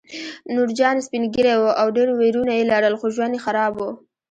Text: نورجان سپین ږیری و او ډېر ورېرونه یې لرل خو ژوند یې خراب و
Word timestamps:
نورجان 0.53 0.95
سپین 1.05 1.23
ږیری 1.33 1.53
و 1.59 1.63
او 1.81 1.87
ډېر 1.95 2.07
ورېرونه 2.13 2.51
یې 2.57 2.69
لرل 2.71 2.95
خو 2.99 3.07
ژوند 3.15 3.33
یې 3.35 3.43
خراب 3.45 3.73
و 3.77 3.81